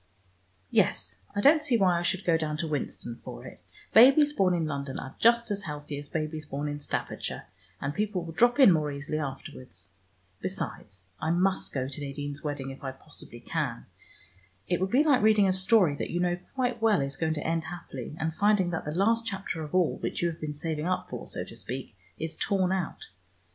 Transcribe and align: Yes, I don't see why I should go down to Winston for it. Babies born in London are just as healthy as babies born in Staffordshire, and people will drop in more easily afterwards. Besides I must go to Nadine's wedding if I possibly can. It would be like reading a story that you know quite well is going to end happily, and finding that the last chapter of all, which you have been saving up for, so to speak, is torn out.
Yes, 0.71 1.17
I 1.35 1.41
don't 1.41 1.61
see 1.61 1.77
why 1.77 1.99
I 1.99 2.01
should 2.01 2.25
go 2.25 2.35
down 2.35 2.57
to 2.57 2.67
Winston 2.67 3.17
for 3.23 3.45
it. 3.45 3.61
Babies 3.93 4.33
born 4.33 4.55
in 4.55 4.65
London 4.65 4.97
are 4.97 5.13
just 5.19 5.51
as 5.51 5.65
healthy 5.65 5.95
as 5.99 6.09
babies 6.09 6.43
born 6.43 6.67
in 6.67 6.79
Staffordshire, 6.79 7.45
and 7.79 7.93
people 7.93 8.23
will 8.23 8.33
drop 8.33 8.59
in 8.59 8.71
more 8.71 8.91
easily 8.91 9.19
afterwards. 9.19 9.91
Besides 10.41 11.03
I 11.19 11.29
must 11.29 11.71
go 11.71 11.87
to 11.87 12.01
Nadine's 12.01 12.43
wedding 12.43 12.71
if 12.71 12.83
I 12.83 12.93
possibly 12.93 13.41
can. 13.41 13.85
It 14.67 14.81
would 14.81 14.89
be 14.89 15.03
like 15.03 15.21
reading 15.21 15.47
a 15.47 15.53
story 15.53 15.93
that 15.97 16.09
you 16.09 16.19
know 16.19 16.39
quite 16.55 16.81
well 16.81 17.01
is 17.01 17.15
going 17.15 17.35
to 17.35 17.45
end 17.45 17.65
happily, 17.65 18.15
and 18.19 18.33
finding 18.33 18.71
that 18.71 18.85
the 18.85 18.95
last 18.95 19.27
chapter 19.27 19.61
of 19.61 19.75
all, 19.75 19.97
which 19.97 20.23
you 20.23 20.29
have 20.29 20.41
been 20.41 20.55
saving 20.55 20.87
up 20.87 21.11
for, 21.11 21.27
so 21.27 21.43
to 21.43 21.55
speak, 21.55 21.95
is 22.17 22.35
torn 22.35 22.71
out. 22.71 23.03